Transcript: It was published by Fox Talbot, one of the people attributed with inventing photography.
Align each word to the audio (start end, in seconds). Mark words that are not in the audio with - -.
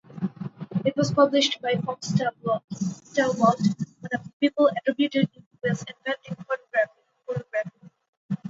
It 0.83 0.97
was 0.97 1.11
published 1.11 1.61
by 1.61 1.75
Fox 1.75 2.11
Talbot, 2.13 2.63
one 2.71 4.09
of 4.11 4.23
the 4.23 4.31
people 4.39 4.67
attributed 4.75 5.29
with 5.61 5.85
inventing 5.89 6.37
photography. 6.37 7.89